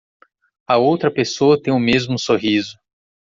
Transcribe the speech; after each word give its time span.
A 0.67 0.79
outra 0.79 1.11
pessoa 1.11 1.61
tem 1.61 1.71
o 1.71 1.77
mesmo 1.77 2.17
sorriso 2.17 2.75